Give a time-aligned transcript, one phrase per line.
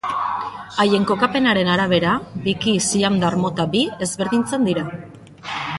[0.83, 2.15] Haien kokapenaren arabera
[2.47, 4.91] biki siamdar mota bi ezberdintzen dira.